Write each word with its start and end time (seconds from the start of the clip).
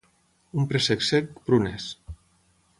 Un 0.61 0.65
préssec 0.71 1.05
sec, 1.09 1.29
prunes. 1.49 1.87